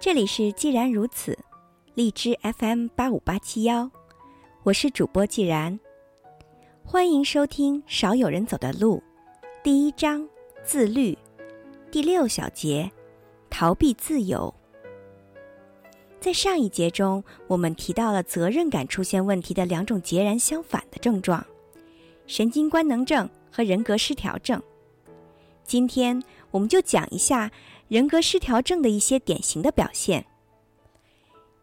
[0.00, 1.38] 这里是既然如此，
[1.92, 3.90] 荔枝 FM 八五八七幺，
[4.62, 5.78] 我是主播既然，
[6.82, 9.02] 欢迎收听《少有人走的路》
[9.62, 10.26] 第一章
[10.64, 11.18] 自律
[11.90, 12.90] 第六小节
[13.50, 14.54] 逃避自由。
[16.18, 21.44] 在上一节中，我们提到了责任感出现问题的两种截然相反的症状：
[22.26, 24.62] 神经官能症和人格失调症。
[25.62, 27.50] 今天我们就讲一下。
[27.90, 30.24] 人格失调症的一些典型的表现。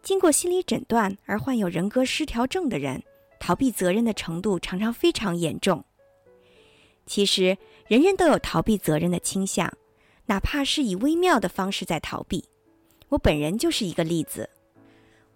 [0.04, 3.02] 经过心理诊断而患有人格失调症的人，
[3.40, 5.86] 逃避责任的程度常常非常严重。
[7.06, 9.72] 其实，人人都有逃避责任的倾向，
[10.26, 12.44] 哪怕是以微妙的方式在逃避。
[13.08, 14.50] 我本人就是一个例子。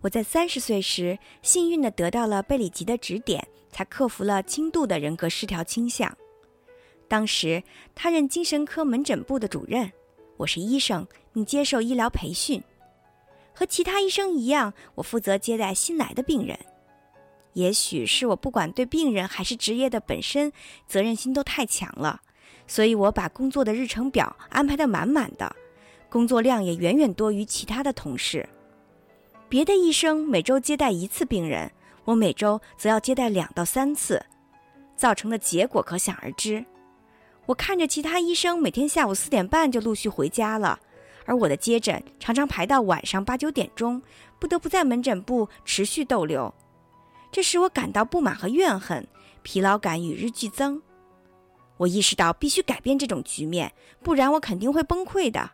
[0.02, 6.18] 我在三十岁时，幸运地得到了贝里吉的指点，才克服了轻度的人格失调倾向。
[7.08, 7.64] 当时，
[7.96, 9.90] 他任精神科门诊部的主任。
[10.42, 12.64] 我是医生，并接受医疗培训，
[13.54, 16.58] 和其他医生一样，我负责接待新来的病人。
[17.54, 20.52] 也许是我不管对病人还是职业的本身，
[20.88, 22.22] 责任心都太强了，
[22.66, 25.56] 所以我把工作的日程表安排得满满的，
[26.10, 28.48] 工作量也远远多于其他的同事。
[29.48, 31.72] 别的医生每周接待一次病人，
[32.04, 34.26] 我每周则要接待两到三次，
[34.96, 36.66] 造成的结果可想而知。
[37.52, 40.80] 我看着其他医生每天下午四点半就陆续回家了，
[41.26, 44.02] 而我的接诊常常排到晚上八九点钟，
[44.40, 46.54] 不得不在门诊部持续逗留，
[47.30, 49.06] 这使我感到不满和怨恨，
[49.42, 50.82] 疲劳感与日俱增。
[51.76, 55.52] 我意识到必须改变这种局面，不然我肯定会崩溃的。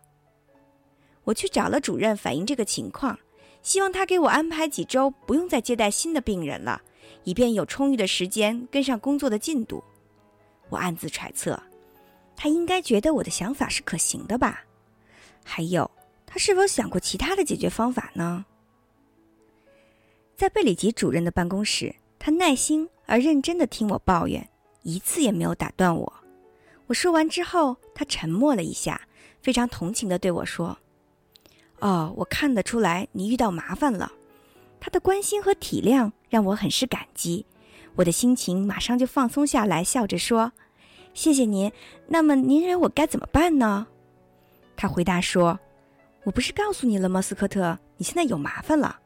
[1.24, 3.18] 我去找了主任反映这个情况，
[3.64, 6.80] 希望他给我安排几周不用再接待新的病人了，
[7.24, 9.84] 以便有充裕的时间跟上工作的进度。
[10.70, 11.60] 我暗自揣测。
[12.38, 14.64] 他应该觉得我的想法是可行的吧？
[15.44, 15.90] 还有，
[16.26, 18.46] 他是否想过其他的解决方法呢？
[20.36, 24.48] 在贝里吉主任的办公室，他耐心而认真的听我抱怨，
[24.84, 26.14] 一次也没有打断我。
[26.86, 29.02] 我说完之后，他沉默了一下，
[29.42, 30.78] 非常同情的对我说
[31.80, 34.12] ：“哦，我看得出来你遇到麻烦了。”
[34.80, 37.46] 他的关心和体谅让我很是感激，
[37.96, 40.52] 我的心情马上就放松下来，笑着说。
[41.18, 41.72] 谢谢您。
[42.06, 43.88] 那么您认为我该怎么办呢？
[44.76, 45.60] 他回答说
[46.24, 47.76] ：“我不是告诉你了吗，斯科特？
[47.98, 49.00] 你现在有麻烦了。”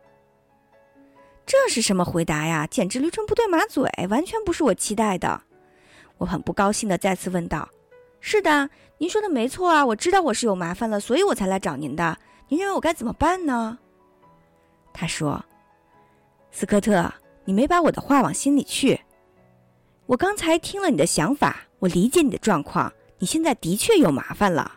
[1.48, 2.68] 这是什么回答呀？
[2.68, 5.42] 简直驴唇不对马嘴，完全不是我期待的。
[6.18, 7.66] 我很不高兴的再次问道
[8.20, 12.18] ：“是的，您说的没错啊，我知道我是有麻烦了，所以我才来找您的。
[12.50, 13.80] 您认为我该怎么办呢？”
[14.92, 15.42] 他说
[16.52, 17.10] ：“斯科特，
[17.46, 19.00] 你没把我的话往心里去。
[20.08, 24.72] 我刚才听了你的想法。”我理解你的状况，你现在的确有麻烦了。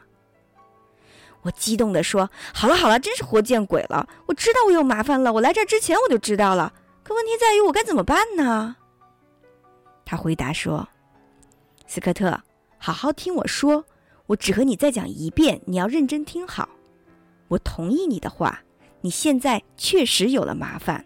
[1.42, 4.08] 我激动地说：“好了好了，真是活见鬼了！
[4.24, 6.72] 我知道我有麻烦了，我来这之前我就知道了。
[7.02, 8.74] 可问题在于我该怎么办呢？”
[10.06, 10.88] 他回答说
[11.86, 12.40] ：“斯科特，
[12.78, 13.84] 好好听我说，
[14.24, 16.66] 我只和你再讲一遍，你要认真听好。
[17.48, 18.58] 我同意你的话，
[19.02, 21.04] 你现在确实有了麻烦。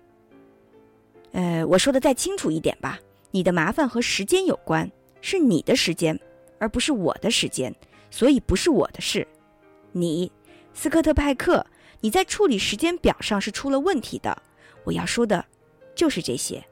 [1.33, 2.97] 呃，我说的再清楚一点吧，
[3.33, 4.89] 你的麻烦和时间有关。”
[5.21, 6.19] 是你的时间，
[6.59, 7.75] 而不是我的时间，
[8.11, 9.27] 所以不是我的事。
[9.93, 10.31] 你，
[10.73, 11.65] 斯科特派克，
[12.01, 14.43] 你在处理时间表上是出了问题的。
[14.85, 15.45] 我要说的，
[15.95, 16.65] 就是这些。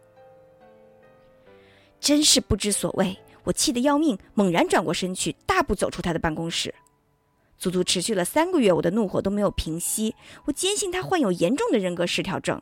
[1.99, 3.17] 真是不知所谓！
[3.43, 6.75] 我气得要命，猛然转过身去，大步走出他的办公室。
[7.59, 10.15] 足足持续了三个月，我的怒火都没有平息。
[10.45, 12.61] 我坚信他患有严重的人格失调症，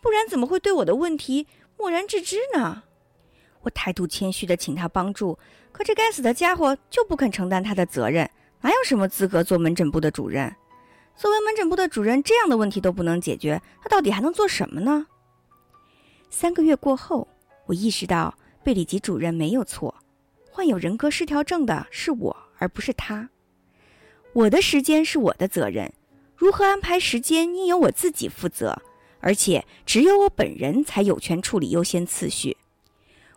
[0.00, 2.84] 不然怎么会对我的问题漠然置之呢？
[3.66, 5.36] 我态度谦虚的请他帮助，
[5.72, 10.54] 可这该死的家伙就不肯承担他的责任，哪有什么资格做门诊部的主任？
[11.16, 15.08] 作为门诊部的主任，这样的问题都不能解决，他到底还能做什么呢？
[16.30, 17.26] 三个月过后，
[17.66, 18.32] 我意识到
[18.62, 19.92] 贝里吉主任没有错，
[20.48, 23.28] 患有人格失调症的是我，而不是他。
[24.32, 25.92] 我的时间是我的责任，
[26.36, 28.80] 如何安排时间应由我自己负责，
[29.18, 32.56] 而且只有我本人才有权处理优先次序。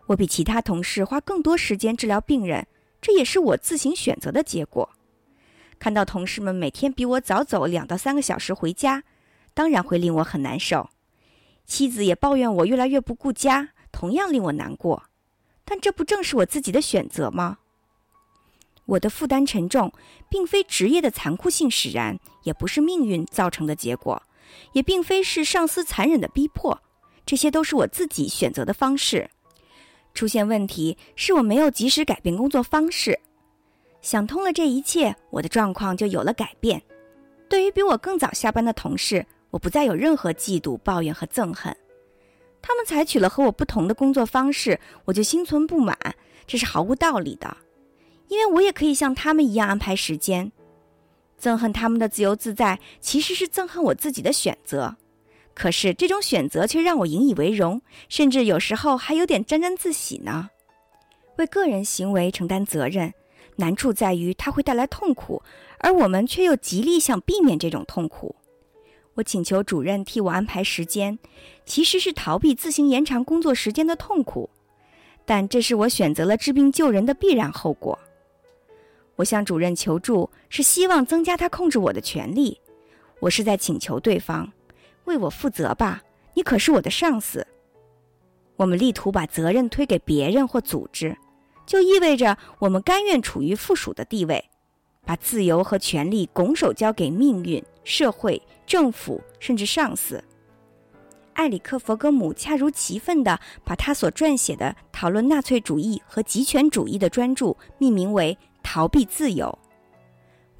[0.10, 2.66] 我比其他同事花更多时间治疗病人，
[3.00, 4.90] 这也是我自行选择的结果。
[5.78, 9.04] 看到同事们每天比我早走两到三个小时回家，
[9.54, 10.90] 当然会令我很难受。
[11.66, 15.04] 妻子也抱怨我越来越不顾家，同样令我难过。
[15.64, 17.60] 但这不正是我自己的选择吗？
[18.86, 19.94] 我的负担沉重，
[20.28, 24.24] 并非职业的残酷性使然，也不是命运造成的结果，
[24.74, 26.82] 也并非是上司残忍的逼迫，
[27.24, 29.30] 这些都是我自己选择的方式。
[30.20, 33.18] 出现问题是我没有及时改变工作方式。
[34.02, 36.82] 想通了这一切，我的状况就有了改变。
[37.48, 41.74] 对于比我更早下班的同事，我不再有任何嫉妒、抱怨和憎恨。
[42.62, 45.98] 他们采取了和我不同的工作方式，我就心存不满，
[46.46, 47.56] 这是毫无道理的。
[48.28, 50.52] 因为我也可以像他们一样安排时间。
[51.40, 54.98] 憎恨他们的自由自在，其实是憎恨我自己的选择。
[55.60, 60.50] 可是这种选择却让我引以为荣，甚至有时候还有点沾沾自喜呢。
[61.38, 63.14] 为个人行为承担责任，
[63.58, 65.44] 难处在于它会带来痛苦，
[65.80, 68.38] 而我们却又极力想避免这种痛苦。
[69.16, 71.20] 我请求主任替我安排时间，
[71.66, 74.50] 其实是逃避自行延长工作时间的痛苦，
[75.26, 78.00] 但这是我选择了治病救人的必然后果。
[79.18, 82.58] 我向主任求助，是希望增加他控制我的权利。
[83.20, 84.50] 我是在请求对方
[85.10, 86.02] 为我负责吧？
[86.34, 87.46] 你可是我的上司。
[88.56, 91.18] 我们力图把责任推给别人或组织，
[91.66, 94.50] 就意味着我们甘愿处于附属的地位，
[95.04, 100.24] 把自由和权利拱手交给命运、社会、政府，甚至上司。
[101.34, 108.38] 埃里克·弗格姆恰如其分地把他所撰写的讨论纳粹主义和极权主义的专著命名为。
[108.62, 109.58] 逃避自由，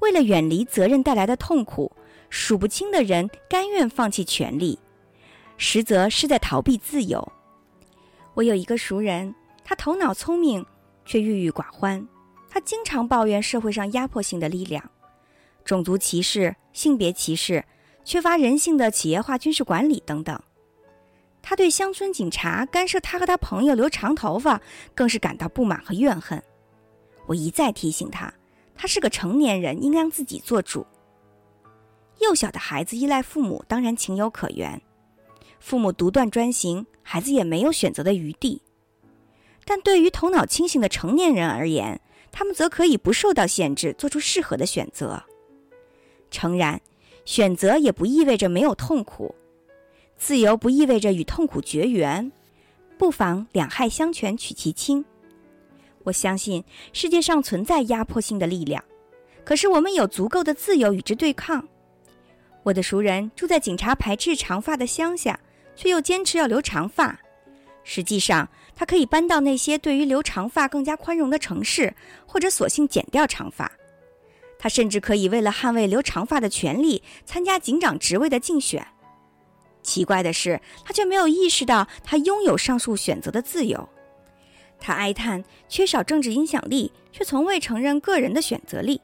[0.00, 1.92] 为了远离责任带来的痛苦，
[2.30, 4.78] 数不清的人甘愿放弃权利，
[5.58, 7.32] 实则是在逃避自由。
[8.34, 9.34] 我有一个熟人，
[9.64, 10.64] 他头脑聪明，
[11.04, 12.06] 却郁郁寡欢。
[12.48, 14.90] 他经常抱怨社会上压迫性的力量，
[15.64, 17.64] 种族歧视、性别歧视、
[18.04, 20.40] 缺乏人性的企业化军事管理等等。
[21.42, 24.60] 他对乡村警察干涉他和他朋友留长头发，
[24.94, 26.42] 更是感到不满和怨恨。
[27.26, 28.32] 我一再提醒他，
[28.74, 30.86] 他是个成年人，应当自己做主。
[32.20, 34.78] 幼小的孩子依赖父母，当然情有可原；
[35.58, 38.62] 父母独断专行，孩子也没有选择的余地。
[39.64, 42.00] 但对于头脑清醒的成年人而言，
[42.32, 45.22] 他们则可以不受到限制，做出适合的选择。
[46.30, 46.80] 诚然，
[47.24, 49.34] 选择也不意味着没有痛苦，
[50.16, 52.30] 自由不意味着与痛苦绝缘，
[52.98, 55.04] 不妨两害相权取其轻。
[56.04, 58.82] 我相信世界上存在压迫性的力量，
[59.44, 61.66] 可是我们有足够的自由与之对抗。
[62.62, 65.38] 我的熟人住在警察排斥长发的乡下，
[65.74, 67.18] 却又坚持要留长发。
[67.82, 71.94] 实际上，他可以搬到那些对于留长发更加宽容的城市，
[72.26, 73.70] 或者索性剪掉长发。
[74.58, 78.86] 他甚至可以为了捍卫留长发的权利，参加警长职位的竞选。
[79.82, 83.88] 奇怪的是，他却没有意识到他拥有上述选择的自由。
[84.78, 89.00] 他哀叹缺少政治影响力，却从未承认个人的选择力。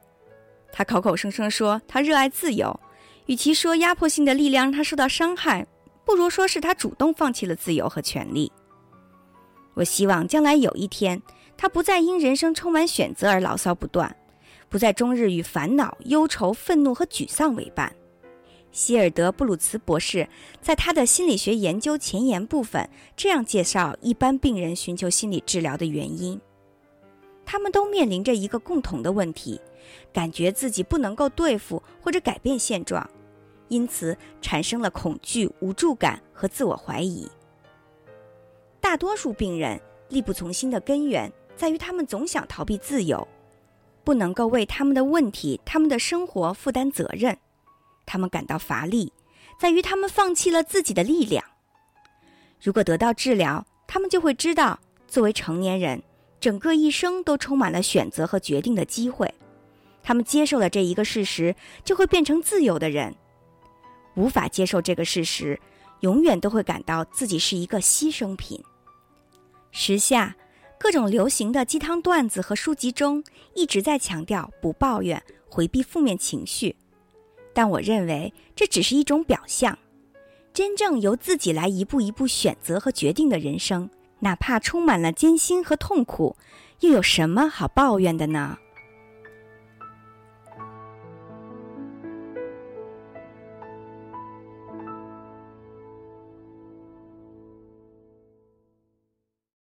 [0.71, 2.79] 他口口声声说他热爱自由，
[3.27, 5.65] 与其说压迫性的力量让他受到伤害，
[6.03, 8.51] 不如说是他主动放弃了自由和权利。
[9.73, 11.21] 我希望将来有一天，
[11.55, 14.15] 他不再因人生充满选择而牢骚不断，
[14.69, 17.93] 不再终日与烦恼、忧愁、愤怒和沮丧为伴。
[18.71, 20.27] 希尔德·布鲁茨博士
[20.61, 26.39] 在他的心理学研究前言部分这样介绍一般病人寻求心理治疗的原因：
[27.45, 29.59] 他们都面临着一个共同的问题，
[30.13, 33.09] 感觉自己不能够对付或者改变现状，
[33.69, 37.29] 因此产生了恐惧、无助感和自我怀疑。
[38.79, 39.79] 大多数病人
[40.09, 43.27] 力不从心的根源在于他们总想逃避自由，
[44.03, 47.37] 不能够为他们的问题、他们的生活负担责任。
[48.05, 49.11] 他们感到乏力，
[49.59, 51.43] 在于他们放弃了自己的力量。
[52.61, 56.01] 如果得到治疗，他们就会知道，作为成年人，
[56.39, 59.33] 整个一生都充满了选择和决定的机会。
[60.01, 63.13] 他们接受了这一个事实，就会变成自由的人。
[64.17, 65.57] 无法接受这个事实，
[65.99, 68.61] 永远都会感到自己是一个牺牲品。
[69.71, 70.35] 时下，
[70.79, 76.75] 各种流行的鸡汤段子和书籍中一直在强调不抱怨，回避负面情绪。
[77.53, 79.77] 但我认为这只是一种表象，
[80.51, 83.87] 真正由自己来一步一步选择和决定的人生，
[84.19, 86.35] 哪怕充满了艰辛和痛苦，
[86.79, 88.57] 又有什么好抱怨的呢？